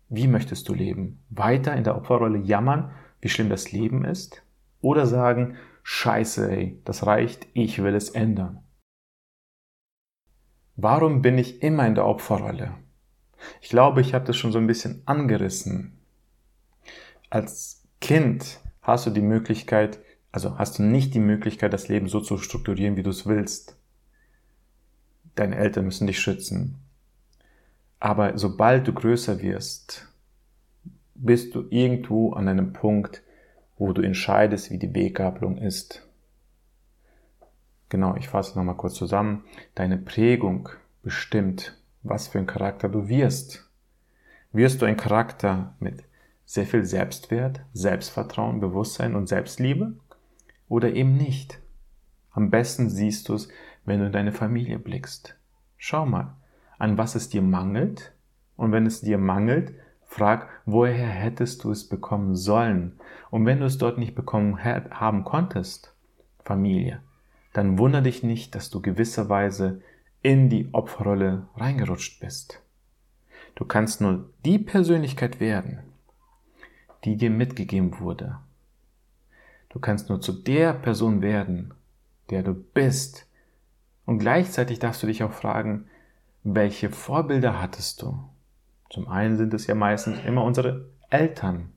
wie 0.09 0.27
möchtest 0.27 0.69
du 0.69 0.75
leben? 0.75 1.21
Weiter 1.31 1.75
in 1.77 1.85
der 1.85 1.97
Opferrolle 1.97 2.39
jammern, 2.39 2.91
wie 3.21 3.29
schlimm 3.29 3.49
das 3.49 3.73
Leben 3.73 4.05
ist? 4.05 4.43
Oder 4.81 5.07
sagen, 5.07 5.57
scheiße, 5.83 6.51
ey, 6.51 6.81
das 6.85 7.07
reicht, 7.07 7.47
ich 7.53 7.83
will 7.83 7.95
es 7.95 8.11
ändern. 8.11 8.61
Warum 10.83 11.21
bin 11.21 11.37
ich 11.37 11.63
immer 11.63 11.87
in 11.87 11.95
der 11.95 12.07
Opferrolle? 12.07 12.75
Ich 13.61 13.69
glaube, 13.69 14.01
ich 14.01 14.15
habe 14.15 14.25
das 14.25 14.39
schon 14.39 14.51
so 14.51 14.59
ein 14.59 14.67
bisschen 14.67 15.03
angerissen. 15.05 15.99
Als 17.29 17.83
Kind 18.01 18.61
hast 18.81 19.05
du 19.05 19.11
die 19.11 19.21
Möglichkeit, 19.21 19.99
also 20.33 20.57
hast 20.57 20.79
du 20.79 20.83
nicht 20.83 21.13
die 21.13 21.21
Möglichkeit, 21.21 21.75
das 21.75 21.89
Leben 21.89 22.09
so 22.09 22.21
zu 22.21 22.39
strukturieren, 22.39 22.97
wie 22.97 23.03
du 23.03 23.11
es 23.11 23.27
willst. 23.27 23.77
Deine 25.35 25.57
Eltern 25.57 25.85
müssen 25.85 26.07
dich 26.07 26.19
schützen. 26.19 26.79
Aber 27.99 28.39
sobald 28.39 28.89
du 28.89 28.95
größer 28.95 29.43
wirst, 29.43 30.09
bist 31.15 31.55
du 31.55 31.67
irgendwo 31.69 32.33
an 32.33 32.49
einem 32.49 32.73
Punkt, 32.73 33.23
wo 33.77 33.93
du 33.93 34.01
entscheidest, 34.01 34.71
wie 34.71 34.79
die 34.79 34.95
Weggabelung 34.95 35.59
ist. 35.59 36.09
Genau, 37.91 38.15
ich 38.15 38.29
fasse 38.29 38.57
nochmal 38.57 38.77
kurz 38.77 38.95
zusammen. 38.95 39.45
Deine 39.75 39.99
Prägung 39.99 40.69
bestimmt, 41.03 41.77
was 42.03 42.29
für 42.29 42.39
ein 42.39 42.47
Charakter 42.47 42.89
du 42.89 43.09
wirst. 43.09 43.69
Wirst 44.53 44.81
du 44.81 44.87
ein 44.87 44.97
Charakter 44.97 45.75
mit 45.81 46.05
sehr 46.47 46.67
viel 46.67 46.85
Selbstwert, 46.85 47.61
Selbstvertrauen, 47.73 48.61
Bewusstsein 48.61 49.17
und 49.17 49.29
Selbstliebe 49.29 49.95
oder 50.69 50.93
eben 50.93 51.17
nicht? 51.17 51.61
Am 52.31 52.51
besten 52.51 52.89
siehst 52.89 53.29
du 53.29 53.35
es, 53.35 53.49
wenn 53.85 53.99
du 53.99 54.07
in 54.07 54.13
deine 54.13 54.33
Familie 54.33 54.79
blickst. 54.79 55.37
Schau 55.77 56.07
mal, 56.07 56.37
an 56.79 56.97
was 56.97 57.17
es 57.17 57.29
dir 57.29 57.43
mangelt 57.43 58.13
und 58.57 58.71
wenn 58.71 58.87
es 58.87 59.01
dir 59.01 59.19
mangelt, 59.19 59.75
frag, 60.05 60.49
woher 60.65 61.09
hättest 61.09 61.65
du 61.65 61.73
es 61.73 61.89
bekommen 61.89 62.37
sollen? 62.37 63.01
Und 63.31 63.47
wenn 63.47 63.59
du 63.59 63.67
es 63.67 63.79
dort 63.79 63.99
nicht 63.99 64.15
bekommen 64.15 64.63
haben 64.63 65.25
konntest, 65.25 65.93
Familie, 66.45 67.01
dann 67.53 67.79
wundere 67.79 68.03
dich 68.03 68.23
nicht, 68.23 68.55
dass 68.55 68.71
du 68.71 68.81
gewisserweise 68.81 69.83
in 70.23 70.49
die 70.49 70.73
Opferrolle 70.73 71.49
reingerutscht 71.57 72.21
bist. 72.21 72.63
Du 73.55 73.65
kannst 73.65 74.01
nur 74.01 74.31
die 74.45 74.59
Persönlichkeit 74.59 75.41
werden, 75.41 75.81
die 77.05 77.17
dir 77.17 77.31
mitgegeben 77.31 77.99
wurde. 77.99 78.39
Du 79.71 79.79
kannst 79.79 80.09
nur 80.09 80.21
zu 80.21 80.33
der 80.33 80.75
Person 80.75 81.23
werden, 81.23 81.75
der 82.31 82.43
du 82.43 82.55
bist. 82.55 83.27
Und 84.07 84.19
gleichzeitig 84.19 84.79
darfst 84.79 85.03
du 85.03 85.07
dich 85.07 85.23
auch 85.23 85.33
fragen, 85.33 85.87
welche 86.43 86.91
Vorbilder 86.91 87.61
hattest 87.61 88.03
du? 88.03 88.19
Zum 88.89 89.09
einen 89.09 89.37
sind 89.37 89.55
es 89.55 89.67
ja 89.67 89.75
meistens 89.75 90.19
immer 90.25 90.45
unsere 90.45 90.89
Eltern. 91.11 91.73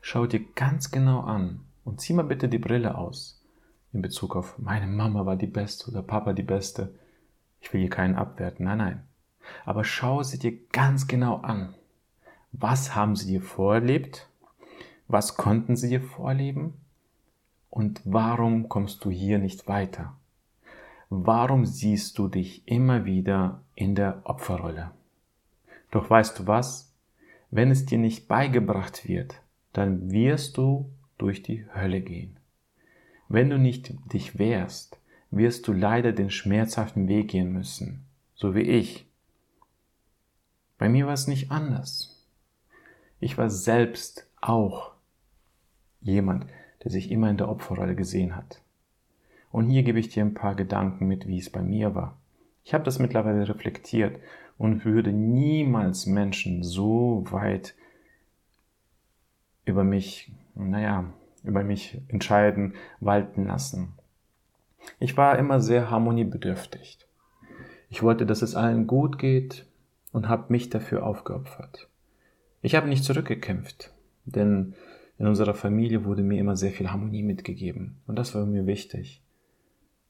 Schau 0.00 0.26
dir 0.26 0.40
ganz 0.54 0.90
genau 0.90 1.20
an 1.20 1.60
und 1.84 2.00
zieh 2.00 2.12
mal 2.12 2.24
bitte 2.24 2.48
die 2.48 2.58
Brille 2.58 2.96
aus 2.96 3.41
in 3.92 4.02
Bezug 4.02 4.36
auf 4.36 4.58
meine 4.58 4.86
Mama 4.86 5.26
war 5.26 5.36
die 5.36 5.46
Beste 5.46 5.90
oder 5.90 6.02
Papa 6.02 6.32
die 6.32 6.42
Beste. 6.42 6.94
Ich 7.60 7.72
will 7.72 7.80
hier 7.80 7.90
keinen 7.90 8.16
abwerten, 8.16 8.64
nein, 8.64 8.78
nein. 8.78 9.02
Aber 9.64 9.84
schau 9.84 10.22
sie 10.22 10.38
dir 10.38 10.56
ganz 10.68 11.06
genau 11.06 11.36
an. 11.36 11.74
Was 12.52 12.94
haben 12.94 13.16
sie 13.16 13.26
dir 13.26 13.42
vorlebt? 13.42 14.28
Was 15.08 15.36
konnten 15.36 15.76
sie 15.76 15.88
dir 15.88 16.00
vorleben? 16.00 16.74
Und 17.70 18.00
warum 18.04 18.68
kommst 18.68 19.04
du 19.04 19.10
hier 19.10 19.38
nicht 19.38 19.68
weiter? 19.68 20.14
Warum 21.08 21.66
siehst 21.66 22.18
du 22.18 22.28
dich 22.28 22.66
immer 22.66 23.04
wieder 23.04 23.62
in 23.74 23.94
der 23.94 24.22
Opferrolle? 24.24 24.90
Doch 25.90 26.08
weißt 26.08 26.38
du 26.38 26.46
was? 26.46 26.92
Wenn 27.50 27.70
es 27.70 27.84
dir 27.84 27.98
nicht 27.98 28.28
beigebracht 28.28 29.06
wird, 29.06 29.40
dann 29.74 30.10
wirst 30.10 30.56
du 30.56 30.90
durch 31.18 31.42
die 31.42 31.66
Hölle 31.74 32.00
gehen. 32.00 32.36
Wenn 33.32 33.48
du 33.48 33.58
nicht 33.58 33.94
dich 34.12 34.38
wehrst, 34.38 34.98
wirst 35.30 35.66
du 35.66 35.72
leider 35.72 36.12
den 36.12 36.28
schmerzhaften 36.28 37.08
Weg 37.08 37.28
gehen 37.28 37.50
müssen, 37.50 38.04
so 38.34 38.54
wie 38.54 38.60
ich. 38.60 39.06
Bei 40.76 40.90
mir 40.90 41.06
war 41.06 41.14
es 41.14 41.28
nicht 41.28 41.50
anders. 41.50 42.22
Ich 43.20 43.38
war 43.38 43.48
selbst 43.48 44.28
auch 44.42 44.92
jemand, 46.02 46.44
der 46.84 46.90
sich 46.90 47.10
immer 47.10 47.30
in 47.30 47.38
der 47.38 47.48
Opferrolle 47.48 47.96
gesehen 47.96 48.36
hat. 48.36 48.60
Und 49.50 49.70
hier 49.70 49.82
gebe 49.82 49.98
ich 49.98 50.10
dir 50.10 50.22
ein 50.22 50.34
paar 50.34 50.54
Gedanken 50.54 51.08
mit, 51.08 51.26
wie 51.26 51.38
es 51.38 51.48
bei 51.48 51.62
mir 51.62 51.94
war. 51.94 52.18
Ich 52.64 52.74
habe 52.74 52.84
das 52.84 52.98
mittlerweile 52.98 53.48
reflektiert 53.48 54.20
und 54.58 54.84
würde 54.84 55.10
niemals 55.10 56.04
Menschen 56.04 56.62
so 56.62 57.24
weit 57.30 57.74
über 59.64 59.84
mich, 59.84 60.30
naja, 60.54 61.10
über 61.44 61.64
mich 61.64 62.00
entscheiden, 62.08 62.74
walten 63.00 63.46
lassen. 63.46 63.94
Ich 64.98 65.16
war 65.16 65.38
immer 65.38 65.60
sehr 65.60 65.90
harmoniebedürftig. 65.90 66.98
Ich 67.88 68.02
wollte, 68.02 68.26
dass 68.26 68.42
es 68.42 68.54
allen 68.54 68.86
gut 68.86 69.18
geht 69.18 69.66
und 70.12 70.28
habe 70.28 70.52
mich 70.52 70.70
dafür 70.70 71.04
aufgeopfert. 71.04 71.88
Ich 72.62 72.74
habe 72.74 72.88
nicht 72.88 73.04
zurückgekämpft, 73.04 73.92
denn 74.24 74.74
in 75.18 75.26
unserer 75.26 75.54
Familie 75.54 76.04
wurde 76.04 76.22
mir 76.22 76.40
immer 76.40 76.56
sehr 76.56 76.72
viel 76.72 76.90
Harmonie 76.90 77.22
mitgegeben 77.22 78.00
und 78.06 78.18
das 78.18 78.34
war 78.34 78.46
mir 78.46 78.66
wichtig. 78.66 79.22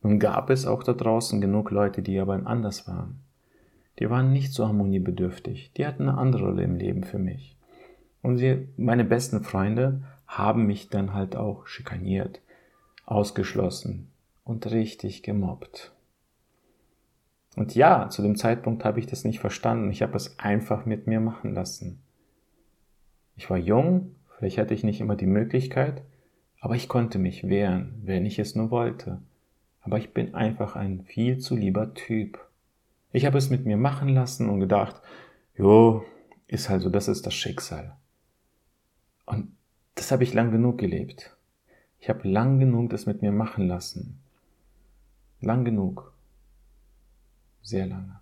Nun 0.03 0.19
gab 0.19 0.51
es 0.51 0.67
auch 0.67 0.83
da 0.83 0.93
draußen 0.93 1.41
genug 1.41 1.71
Leute, 1.71 2.03
die 2.03 2.19
aber 2.19 2.35
anders 2.47 2.89
waren. 2.89 3.21
Die 3.99 4.11
waren 4.11 4.33
nicht 4.33 4.53
so 4.53 4.67
harmoniebedürftig, 4.67 5.73
die 5.77 5.87
hatten 5.87 6.09
eine 6.09 6.19
andere 6.19 6.47
Rolle 6.47 6.65
im 6.65 6.77
Leben 6.77 7.05
für 7.05 7.19
mich. 7.19 7.57
Und 8.23 8.39
sie, 8.39 8.69
meine 8.77 9.05
besten 9.05 9.43
Freunde 9.43 10.03
haben 10.33 10.65
mich 10.65 10.89
dann 10.89 11.13
halt 11.13 11.37
auch 11.37 11.67
schikaniert, 11.67 12.41
ausgeschlossen 13.05 14.11
und 14.45 14.67
richtig 14.71 15.23
gemobbt. 15.23 15.93
Und 17.55 17.75
ja, 17.75 18.09
zu 18.09 18.23
dem 18.23 18.37
Zeitpunkt 18.37 18.83
habe 18.87 18.99
ich 18.99 19.07
das 19.07 19.25
nicht 19.25 19.41
verstanden. 19.41 19.91
Ich 19.91 20.01
habe 20.01 20.17
es 20.17 20.39
einfach 20.39 20.87
mit 20.87 21.07
mir 21.07 21.21
machen 21.21 21.53
lassen. 21.53 22.01
Ich 23.37 23.51
war 23.51 23.59
jung, 23.59 24.15
vielleicht 24.39 24.57
hatte 24.57 24.73
ich 24.73 24.85
nicht 24.85 25.03
immer 25.03 25.17
die 25.17 25.27
Möglichkeit, 25.27 26.03
aber 26.61 26.77
ich 26.77 26.89
konnte 26.89 27.19
mich 27.19 27.47
wehren, 27.47 28.01
wenn 28.03 28.25
ich 28.25 28.39
es 28.39 28.55
nur 28.55 28.71
wollte. 28.71 29.21
Aber 29.83 29.99
ich 29.99 30.15
bin 30.15 30.35
einfach 30.35 30.77
ein 30.77 31.03
viel 31.03 31.39
zu 31.39 31.57
lieber 31.57 31.93
Typ. 31.93 32.39
Ich 33.13 33.27
habe 33.27 33.37
es 33.37 33.51
mit 33.51 33.67
mir 33.67 33.77
machen 33.77 34.09
lassen 34.09 34.49
und 34.49 34.61
gedacht, 34.61 34.97
jo, 35.59 36.05
ist 36.47 36.71
halt 36.71 36.81
so, 36.81 36.89
das 36.89 37.09
ist 37.09 37.27
das 37.27 37.35
Schicksal. 37.35 37.97
Und 39.27 39.53
das 39.95 40.11
habe 40.11 40.25
ich 40.25 40.35
lang 40.35 40.51
genug 40.51 40.79
gelebt. 40.79 41.37
Ich 42.01 42.09
habe 42.09 42.29
lang 42.29 42.59
genug 42.59 42.91
das 42.91 43.07
mit 43.07 43.23
mir 43.23 43.33
machen 43.33 43.69
lassen. 43.69 44.21
Lang 45.41 45.65
genug. 45.65 46.13
Sehr 47.63 47.87
lange. 47.87 48.21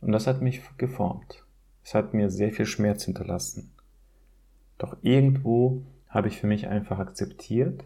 Und 0.00 0.12
das 0.12 0.26
hat 0.26 0.42
mich 0.42 0.62
geformt. 0.76 1.44
Es 1.82 1.94
hat 1.94 2.14
mir 2.14 2.30
sehr 2.30 2.52
viel 2.52 2.66
Schmerz 2.66 3.04
hinterlassen. 3.04 3.72
Doch 4.78 4.96
irgendwo 5.02 5.82
habe 6.08 6.28
ich 6.28 6.38
für 6.38 6.46
mich 6.46 6.68
einfach 6.68 6.98
akzeptiert, 6.98 7.84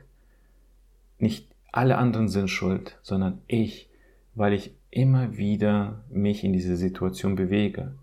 nicht 1.18 1.54
alle 1.72 1.98
anderen 1.98 2.28
sind 2.28 2.48
schuld, 2.48 2.98
sondern 3.02 3.40
ich, 3.46 3.88
weil 4.34 4.52
ich 4.52 4.74
immer 4.90 5.36
wieder 5.36 6.04
mich 6.10 6.44
in 6.44 6.52
diese 6.52 6.76
Situation 6.76 7.36
bewege. 7.36 7.94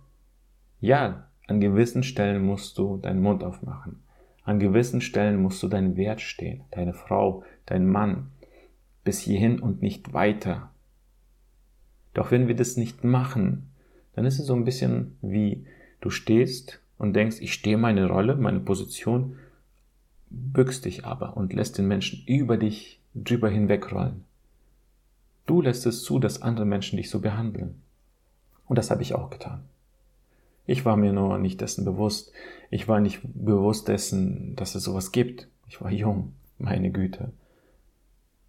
Ja, 0.80 1.28
an 1.48 1.60
gewissen 1.60 2.04
Stellen 2.04 2.46
musst 2.46 2.78
du 2.78 2.98
deinen 2.98 3.22
Mund 3.22 3.44
aufmachen. 3.44 4.02
An 4.48 4.60
gewissen 4.60 5.02
Stellen 5.02 5.42
musst 5.42 5.62
du 5.62 5.68
deinen 5.68 5.98
Wert 5.98 6.22
stehen, 6.22 6.62
deine 6.72 6.94
Frau, 6.94 7.44
dein 7.66 7.86
Mann, 7.86 8.32
bis 9.04 9.20
hierhin 9.20 9.60
und 9.60 9.82
nicht 9.82 10.14
weiter. 10.14 10.72
Doch 12.14 12.32
wenn 12.32 12.48
wir 12.48 12.56
das 12.56 12.78
nicht 12.78 13.04
machen, 13.04 13.70
dann 14.14 14.24
ist 14.24 14.40
es 14.40 14.46
so 14.46 14.56
ein 14.56 14.64
bisschen 14.64 15.18
wie 15.22 15.66
du 16.00 16.10
stehst 16.10 16.80
und 16.98 17.14
denkst, 17.14 17.42
ich 17.42 17.52
stehe 17.52 17.78
meine 17.78 18.08
Rolle, 18.08 18.38
meine 18.38 18.62
Position, 18.62 19.36
bückst 20.30 20.86
dich 20.86 21.04
aber 21.04 21.36
und 21.36 21.52
lässt 21.52 21.78
den 21.78 21.90
Menschen 21.90 22.24
über 22.26 22.56
dich 22.56 23.02
drüber 23.16 23.50
hinwegrollen. 23.50 24.24
Du 25.46 25.62
lässt 25.62 25.86
es 25.86 26.04
zu, 26.04 26.20
dass 26.20 26.42
andere 26.42 26.66
Menschen 26.66 26.96
dich 26.96 27.10
so 27.10 27.20
behandeln. 27.20 27.82
Und 28.66 28.78
das 28.78 28.92
habe 28.92 29.02
ich 29.02 29.14
auch 29.14 29.30
getan. 29.30 29.66
Ich 30.68 30.86
war 30.86 30.98
mir 30.98 31.14
nur 31.14 31.40
nicht 31.40 31.62
dessen 31.62 31.86
bewusst. 31.86 32.34
Ich 32.70 32.88
war 32.88 33.00
nicht 33.00 33.22
bewusst 33.24 33.88
dessen, 33.88 34.56
dass 34.58 34.76
es 34.76 34.84
sowas 34.84 35.12
gibt. 35.12 35.48
Ich 35.68 35.82
war 35.82 35.90
jung, 35.92 36.34
meine 36.60 36.92
Güte. 36.92 37.32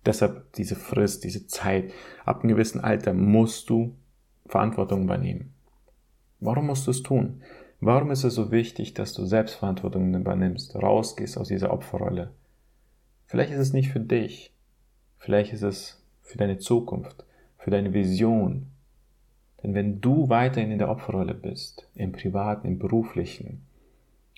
Deshalb 0.04 0.52
diese 0.54 0.74
Frist, 0.74 1.22
diese 1.22 1.46
Zeit. 1.46 1.92
Ab 2.24 2.40
einem 2.40 2.48
gewissen 2.48 2.80
Alter 2.80 3.14
musst 3.14 3.70
du 3.70 3.94
Verantwortung 4.46 5.04
übernehmen. 5.04 5.54
Warum 6.40 6.66
musst 6.66 6.86
du 6.86 6.90
es 6.90 7.02
tun? 7.02 7.42
Warum 7.80 8.10
ist 8.10 8.24
es 8.24 8.34
so 8.34 8.50
wichtig, 8.50 8.94
dass 8.94 9.12
du 9.12 9.24
Selbstverantwortung 9.24 10.12
übernimmst, 10.12 10.74
rausgehst 10.74 11.38
aus 11.38 11.48
dieser 11.48 11.72
Opferrolle? 11.72 12.32
Vielleicht 13.26 13.52
ist 13.52 13.60
es 13.60 13.72
nicht 13.72 13.90
für 13.90 14.00
dich. 14.00 14.52
Vielleicht 15.18 15.52
ist 15.52 15.62
es 15.62 16.02
für 16.22 16.38
deine 16.38 16.58
Zukunft, 16.58 17.24
für 17.58 17.70
deine 17.70 17.94
Vision. 17.94 18.66
Denn 19.62 19.74
wenn 19.74 20.00
du 20.00 20.28
weiterhin 20.28 20.70
in 20.70 20.78
der 20.78 20.88
Opferrolle 20.88 21.34
bist, 21.34 21.88
im 21.94 22.12
privaten, 22.12 22.66
im 22.66 22.78
beruflichen, 22.78 23.66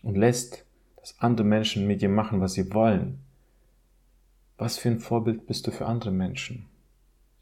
und 0.03 0.17
lässt, 0.17 0.65
dass 0.97 1.19
andere 1.19 1.47
Menschen 1.47 1.87
mit 1.87 2.01
dir 2.01 2.09
machen, 2.09 2.41
was 2.41 2.55
sie 2.55 2.73
wollen, 2.73 3.19
was 4.57 4.79
für 4.79 4.89
ein 4.89 4.99
Vorbild 4.99 5.47
bist 5.47 5.67
du 5.67 5.71
für 5.71 5.87
andere 5.87 6.11
Menschen? 6.11 6.67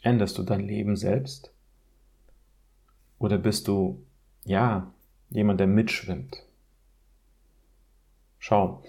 Änderst 0.02 0.38
du 0.38 0.42
dein 0.42 0.60
Leben 0.60 0.96
selbst? 0.96 1.52
Oder 3.18 3.38
bist 3.38 3.66
du, 3.66 4.02
ja, 4.44 4.92
jemand, 5.30 5.60
der 5.60 5.66
mitschwimmt. 5.66 6.44
Schau, 8.38 8.82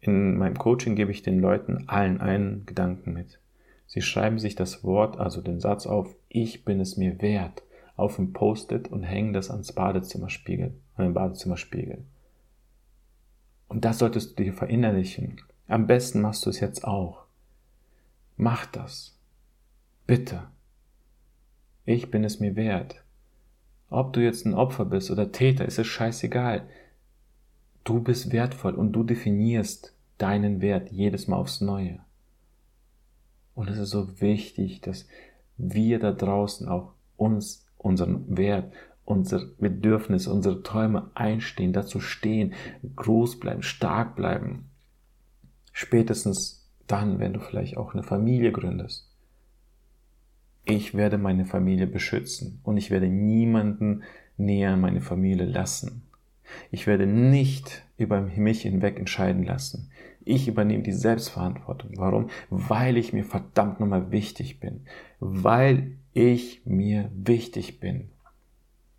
in 0.00 0.36
meinem 0.36 0.58
Coaching 0.58 0.94
gebe 0.94 1.10
ich 1.10 1.22
den 1.22 1.40
Leuten 1.40 1.88
allen 1.88 2.20
einen 2.20 2.66
Gedanken 2.66 3.12
mit. 3.12 3.40
Sie 3.86 4.02
schreiben 4.02 4.38
sich 4.38 4.54
das 4.54 4.84
Wort, 4.84 5.18
also 5.18 5.40
den 5.40 5.60
Satz 5.60 5.86
auf, 5.86 6.14
ich 6.28 6.64
bin 6.64 6.80
es 6.80 6.96
mir 6.96 7.20
wert, 7.22 7.62
auf 7.96 8.18
ein 8.18 8.32
Post-it 8.32 8.88
und 8.88 9.02
hängen 9.02 9.32
das 9.32 9.50
ans 9.50 9.72
Badezimmerspiegel, 9.72 10.74
an 10.96 11.04
den 11.04 11.14
Badezimmerspiegel. 11.14 12.04
Und 13.68 13.84
das 13.84 13.98
solltest 13.98 14.38
du 14.38 14.44
dir 14.44 14.52
verinnerlichen. 14.52 15.40
Am 15.68 15.86
besten 15.86 16.20
machst 16.20 16.44
du 16.46 16.50
es 16.50 16.60
jetzt 16.60 16.84
auch. 16.84 17.24
Mach 18.36 18.66
das. 18.66 19.18
Bitte. 20.06 20.48
Ich 21.84 22.10
bin 22.10 22.24
es 22.24 22.40
mir 22.40 22.56
wert. 22.56 23.04
Ob 23.90 24.12
du 24.12 24.20
jetzt 24.20 24.44
ein 24.44 24.54
Opfer 24.54 24.84
bist 24.84 25.10
oder 25.10 25.32
Täter, 25.32 25.64
ist 25.64 25.78
es 25.78 25.86
scheißegal. 25.86 26.68
Du 27.84 28.00
bist 28.00 28.32
wertvoll 28.32 28.74
und 28.74 28.92
du 28.92 29.04
definierst 29.04 29.94
deinen 30.18 30.60
Wert 30.60 30.90
jedes 30.90 31.28
Mal 31.28 31.36
aufs 31.36 31.60
Neue. 31.60 32.00
Und 33.54 33.68
es 33.68 33.78
ist 33.78 33.90
so 33.90 34.20
wichtig, 34.20 34.80
dass 34.80 35.06
wir 35.56 35.98
da 36.00 36.12
draußen 36.12 36.68
auch 36.68 36.92
uns, 37.16 37.63
unseren 37.84 38.36
Wert, 38.36 38.72
unser 39.04 39.46
Bedürfnis, 39.58 40.26
unsere 40.26 40.62
Träume 40.62 41.10
einstehen, 41.14 41.72
dazu 41.72 42.00
stehen, 42.00 42.54
groß 42.96 43.38
bleiben, 43.38 43.62
stark 43.62 44.16
bleiben. 44.16 44.70
Spätestens 45.72 46.68
dann, 46.86 47.20
wenn 47.20 47.32
du 47.32 47.40
vielleicht 47.40 47.76
auch 47.76 47.94
eine 47.94 48.02
Familie 48.02 48.50
gründest 48.52 49.14
ich 50.64 50.94
werde 50.94 51.18
meine 51.18 51.44
Familie 51.44 51.86
beschützen 51.86 52.60
und 52.62 52.76
ich 52.76 52.90
werde 52.90 53.08
niemanden 53.08 54.02
näher 54.36 54.72
an 54.72 54.80
meine 54.80 55.00
Familie 55.00 55.46
lassen. 55.46 56.02
Ich 56.70 56.86
werde 56.86 57.06
nicht 57.06 57.84
über 57.96 58.20
mich 58.20 58.62
hinweg 58.62 58.98
entscheiden 58.98 59.44
lassen. 59.44 59.90
Ich 60.24 60.48
übernehme 60.48 60.82
die 60.82 60.92
Selbstverantwortung. 60.92 61.92
Warum? 61.96 62.30
Weil 62.48 62.96
ich 62.96 63.12
mir 63.12 63.24
verdammt 63.24 63.80
nochmal 63.80 64.10
wichtig 64.10 64.60
bin. 64.60 64.82
Weil 65.20 65.98
ich 66.14 66.64
mir 66.64 67.10
wichtig 67.14 67.80
bin. 67.80 68.10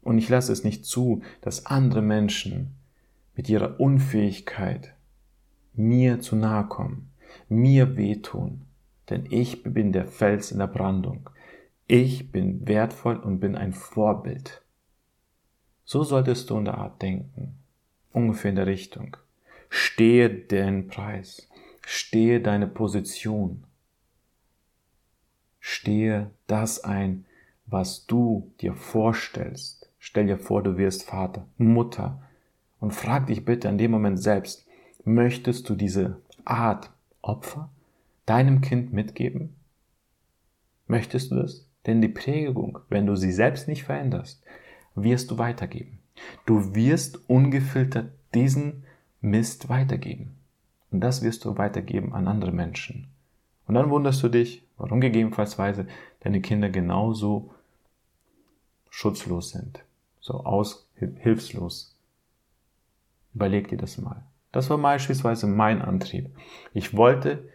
Und 0.01 0.19
ich 0.19 0.29
lasse 0.29 0.51
es 0.51 0.63
nicht 0.63 0.85
zu, 0.85 1.23
dass 1.41 1.65
andere 1.65 2.01
Menschen 2.01 2.75
mit 3.35 3.49
ihrer 3.49 3.79
Unfähigkeit 3.79 4.93
mir 5.73 6.19
zu 6.19 6.35
nahe 6.35 6.67
kommen, 6.67 7.11
mir 7.49 7.97
wehtun. 7.97 8.61
Denn 9.09 9.25
ich 9.29 9.63
bin 9.63 9.91
der 9.91 10.05
Fels 10.07 10.51
in 10.51 10.59
der 10.59 10.67
Brandung. 10.67 11.29
Ich 11.87 12.31
bin 12.31 12.67
wertvoll 12.67 13.17
und 13.17 13.39
bin 13.39 13.55
ein 13.55 13.73
Vorbild. 13.73 14.63
So 15.83 16.03
solltest 16.03 16.49
du 16.49 16.57
in 16.57 16.65
der 16.65 16.77
Art 16.77 17.01
denken. 17.01 17.59
Ungefähr 18.11 18.49
in 18.49 18.55
der 18.55 18.67
Richtung. 18.67 19.17
Stehe 19.69 20.29
den 20.29 20.87
Preis. 20.87 21.47
Stehe 21.85 22.41
deine 22.41 22.67
Position. 22.67 23.65
Stehe 25.67 26.29
das 26.45 26.83
ein, 26.83 27.25
was 27.65 28.05
du 28.05 28.51
dir 28.61 28.75
vorstellst. 28.75 29.89
Stell 29.97 30.27
dir 30.27 30.37
vor, 30.37 30.61
du 30.61 30.77
wirst 30.77 31.05
Vater, 31.05 31.47
Mutter. 31.57 32.21
Und 32.79 32.93
frag 32.93 33.25
dich 33.25 33.45
bitte 33.45 33.67
in 33.67 33.79
dem 33.79 33.89
Moment 33.89 34.21
selbst, 34.21 34.67
möchtest 35.05 35.67
du 35.67 35.73
diese 35.73 36.21
Art 36.45 36.91
Opfer 37.23 37.71
deinem 38.27 38.61
Kind 38.61 38.93
mitgeben? 38.93 39.55
Möchtest 40.85 41.31
du 41.31 41.37
das? 41.37 41.67
Denn 41.87 41.99
die 41.99 42.09
Prägung, 42.09 42.77
wenn 42.89 43.07
du 43.07 43.15
sie 43.15 43.31
selbst 43.31 43.67
nicht 43.67 43.85
veränderst, 43.85 44.43
wirst 44.93 45.31
du 45.31 45.39
weitergeben. 45.39 45.97
Du 46.45 46.75
wirst 46.75 47.27
ungefiltert 47.27 48.11
diesen 48.35 48.83
Mist 49.19 49.67
weitergeben. 49.67 50.35
Und 50.91 50.99
das 50.99 51.23
wirst 51.23 51.43
du 51.43 51.57
weitergeben 51.57 52.13
an 52.13 52.27
andere 52.27 52.51
Menschen. 52.51 53.07
Und 53.65 53.73
dann 53.73 53.89
wunderst 53.89 54.21
du 54.21 54.29
dich, 54.29 54.64
warum 54.77 55.01
gegebenenfalls 55.01 55.57
deine 56.21 56.41
Kinder 56.41 56.69
genauso 56.69 57.53
schutzlos 58.89 59.49
sind, 59.51 59.83
so 60.19 60.43
aus, 60.45 60.87
hilflos. 60.95 61.95
Überleg 63.33 63.67
dir 63.67 63.77
das 63.77 63.97
mal. 63.97 64.23
Das 64.51 64.69
war 64.69 64.77
beispielsweise 64.77 65.47
mein 65.47 65.81
Antrieb. 65.81 66.29
Ich 66.73 66.95
wollte 66.95 67.49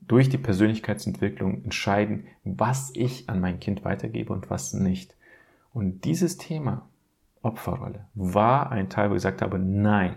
durch 0.00 0.28
die 0.28 0.38
Persönlichkeitsentwicklung 0.38 1.64
entscheiden, 1.64 2.26
was 2.44 2.90
ich 2.94 3.28
an 3.28 3.40
mein 3.40 3.60
Kind 3.60 3.84
weitergebe 3.84 4.32
und 4.32 4.48
was 4.48 4.72
nicht. 4.72 5.14
Und 5.74 6.04
dieses 6.04 6.38
Thema 6.38 6.88
Opferrolle 7.42 8.06
war 8.14 8.72
ein 8.72 8.88
Teil, 8.88 9.10
wo 9.10 9.14
ich 9.14 9.18
gesagt 9.18 9.42
habe, 9.42 9.58
nein, 9.58 10.16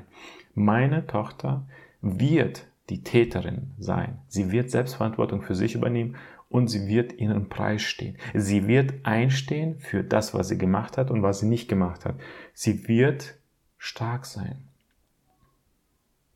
meine 0.56 1.06
Tochter 1.06 1.66
wird 2.02 2.66
die 2.90 3.04
Täterin 3.04 3.72
sein. 3.78 4.20
Sie 4.28 4.52
wird 4.52 4.72
Selbstverantwortung 4.72 5.42
für 5.42 5.56
sich 5.56 5.76
übernehmen 5.76 6.16
und 6.50 6.68
sie 6.68 6.88
wird 6.88 7.14
ihren 7.14 7.48
Preis 7.48 7.84
stehen. 7.84 8.18
Sie 8.34 8.68
wird 8.68 9.06
einstehen 9.06 9.80
für 9.80 10.04
das, 10.04 10.34
was 10.34 10.50
sie 10.50 10.58
gemacht 10.58 10.98
hat 10.98 11.12
und 11.12 11.22
was 11.22 11.40
sie 11.40 11.48
nicht 11.48 11.70
gemacht 11.70 12.06
hat. 12.06 12.16
Sie 12.54 12.88
wird 12.88 13.36
stark 13.78 14.26
sein. 14.26 14.58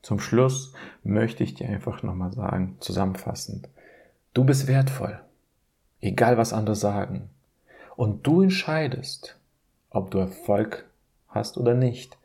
Zum 0.01 0.19
Schluss 0.19 0.73
möchte 1.03 1.43
ich 1.43 1.55
dir 1.55 1.67
einfach 1.69 2.03
nochmal 2.03 2.33
sagen, 2.33 2.77
zusammenfassend, 2.79 3.69
du 4.33 4.43
bist 4.43 4.67
wertvoll, 4.67 5.19
egal 6.01 6.37
was 6.37 6.53
andere 6.53 6.75
sagen. 6.75 7.29
Und 7.95 8.27
du 8.27 8.41
entscheidest, 8.41 9.37
ob 9.89 10.11
du 10.11 10.17
Erfolg 10.17 10.85
hast 11.27 11.57
oder 11.57 11.73
nicht. 11.73 12.17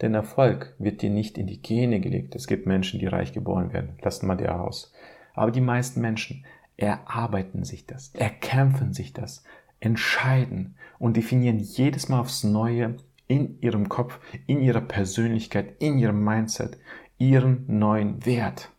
Denn 0.00 0.14
Erfolg 0.14 0.74
wird 0.78 1.02
dir 1.02 1.10
nicht 1.10 1.38
in 1.38 1.46
die 1.46 1.62
Gene 1.62 2.00
gelegt. 2.00 2.34
Es 2.34 2.46
gibt 2.46 2.66
Menschen, 2.66 2.98
die 2.98 3.06
reich 3.06 3.32
geboren 3.32 3.72
werden. 3.72 3.96
Lassen 4.02 4.26
wir 4.26 4.34
dir 4.34 4.60
aus. 4.60 4.92
Aber 5.34 5.50
die 5.50 5.60
meisten 5.60 6.00
Menschen 6.00 6.44
erarbeiten 6.76 7.64
sich 7.64 7.86
das, 7.86 8.14
erkämpfen 8.14 8.92
sich 8.92 9.12
das, 9.12 9.44
entscheiden 9.80 10.76
und 10.98 11.16
definieren 11.16 11.58
jedes 11.58 12.08
Mal 12.08 12.20
aufs 12.20 12.44
Neue 12.44 12.96
in 13.26 13.60
ihrem 13.60 13.88
Kopf, 13.88 14.18
in 14.46 14.60
ihrer 14.60 14.80
Persönlichkeit, 14.80 15.76
in 15.80 15.98
ihrem 15.98 16.22
Mindset, 16.24 16.78
ihren 17.18 17.64
neuen 17.66 18.24
Wert. 18.26 18.70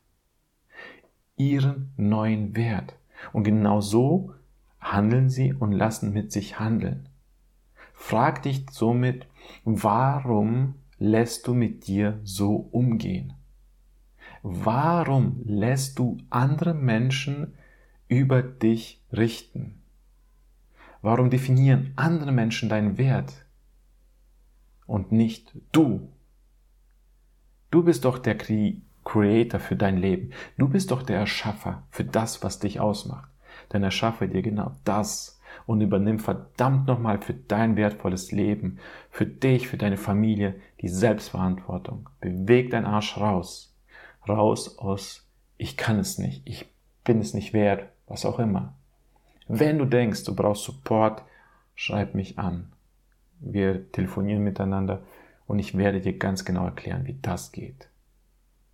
Ihren 1.37 1.93
neuen 1.97 2.55
Wert. 2.55 2.95
Und 3.33 3.43
genau 3.43 3.81
so 3.81 4.33
handeln 4.79 5.29
sie 5.29 5.53
und 5.53 5.71
lassen 5.71 6.13
mit 6.13 6.31
sich 6.31 6.59
handeln. 6.59 7.09
Frag 7.93 8.43
dich 8.43 8.65
somit, 8.71 9.27
warum 9.63 10.75
lässt 10.97 11.47
du 11.47 11.53
mit 11.53 11.87
dir 11.87 12.19
so 12.23 12.67
umgehen? 12.71 13.33
Warum 14.43 15.41
lässt 15.43 15.97
du 15.97 16.17
andere 16.29 16.73
Menschen 16.73 17.55
über 18.07 18.41
dich 18.41 19.01
richten? 19.11 19.81
Warum 21.01 21.29
definieren 21.29 21.93
andere 21.95 22.31
Menschen 22.31 22.69
deinen 22.69 22.97
Wert 22.97 23.45
und 24.87 25.11
nicht 25.11 25.53
du? 25.71 26.09
Du 27.71 27.83
bist 27.83 28.05
doch 28.05 28.17
der 28.17 28.37
Creator 28.37 29.59
für 29.59 29.75
dein 29.75 29.97
Leben. 29.97 30.31
Du 30.57 30.67
bist 30.67 30.91
doch 30.91 31.03
der 31.03 31.17
Erschaffer 31.17 31.83
für 31.91 32.03
das, 32.03 32.43
was 32.43 32.59
dich 32.59 32.79
ausmacht. 32.79 33.29
Dann 33.69 33.83
erschaffe 33.83 34.27
dir 34.27 34.41
genau 34.41 34.71
das 34.83 35.39
und 35.65 35.81
übernimm 35.81 36.19
verdammt 36.19 36.87
nochmal 36.87 37.21
für 37.21 37.33
dein 37.33 37.75
wertvolles 37.75 38.31
Leben, 38.31 38.79
für 39.09 39.25
dich, 39.25 39.67
für 39.67 39.77
deine 39.77 39.97
Familie 39.97 40.55
die 40.81 40.89
Selbstverantwortung. 40.89 42.09
Beweg 42.19 42.71
dein 42.71 42.85
Arsch 42.85 43.17
raus. 43.17 43.75
Raus 44.27 44.79
aus, 44.79 45.27
ich 45.57 45.77
kann 45.77 45.99
es 45.99 46.17
nicht, 46.17 46.41
ich 46.45 46.65
bin 47.03 47.19
es 47.19 47.33
nicht 47.35 47.53
wert, 47.53 47.89
was 48.07 48.25
auch 48.25 48.39
immer. 48.39 48.73
Wenn 49.47 49.77
du 49.77 49.85
denkst, 49.85 50.23
du 50.23 50.35
brauchst 50.35 50.63
Support, 50.63 51.23
schreib 51.75 52.15
mich 52.15 52.39
an. 52.39 52.71
Wir 53.39 53.91
telefonieren 53.91 54.43
miteinander 54.43 55.03
und 55.45 55.59
ich 55.59 55.77
werde 55.77 56.01
dir 56.01 56.17
ganz 56.17 56.45
genau 56.45 56.65
erklären, 56.65 57.05
wie 57.05 57.17
das 57.21 57.51
geht. 57.51 57.89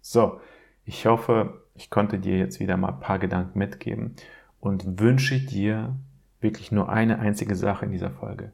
So, 0.02 0.40
ich 0.86 1.06
hoffe, 1.06 1.64
ich 1.76 1.90
konnte 1.90 2.20
dir 2.20 2.38
jetzt 2.38 2.60
wieder 2.60 2.78
mal 2.78 2.94
ein 2.94 3.00
paar 3.00 3.20
Gedanken 3.20 3.60
mitgeben 3.60 4.16
und 4.60 5.00
wünsche 5.00 5.40
dir 5.40 5.96
wirklich 6.40 6.72
nur 6.72 6.90
eine 6.90 7.20
einzige 7.20 7.56
Sache 7.56 7.86
in 7.86 7.92
dieser 7.92 8.12
Folge. 8.12 8.52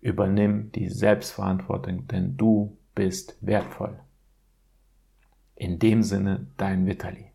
Übernimm 0.00 0.72
die 0.72 0.88
Selbstverantwortung, 0.88 2.06
denn 2.08 2.36
du 2.36 2.76
bist 2.94 3.36
wertvoll. 3.40 3.98
In 5.54 5.78
dem 5.78 6.02
Sinne, 6.02 6.46
dein 6.56 6.86
Vitali. 6.86 7.29